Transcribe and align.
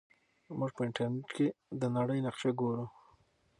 موږ 0.57 0.71
په 0.75 0.81
انټرنیټ 0.87 1.27
کې 1.35 1.47
د 1.79 1.83
نړۍ 1.97 2.19
نقشه 2.25 2.51
ګورو. 2.59 2.85